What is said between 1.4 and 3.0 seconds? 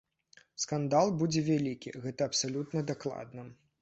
вялікі, гэта абсалютна